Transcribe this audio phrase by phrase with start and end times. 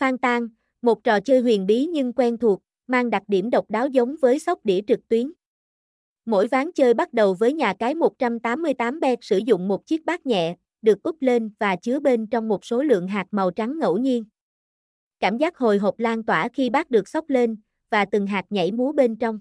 [0.00, 0.48] Phan Tan,
[0.82, 4.38] một trò chơi huyền bí nhưng quen thuộc, mang đặc điểm độc đáo giống với
[4.38, 5.32] sóc đĩa trực tuyến.
[6.24, 10.26] Mỗi ván chơi bắt đầu với nhà cái 188 bet sử dụng một chiếc bát
[10.26, 13.98] nhẹ, được úp lên và chứa bên trong một số lượng hạt màu trắng ngẫu
[13.98, 14.24] nhiên.
[15.20, 17.56] Cảm giác hồi hộp lan tỏa khi bát được sóc lên,
[17.90, 19.40] và từng hạt nhảy múa bên trong.